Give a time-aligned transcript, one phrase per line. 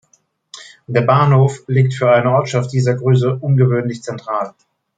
[0.87, 4.55] Der Bahnhof liegt für eine Ortschaft dieser Größe ungewöhnlich zentral.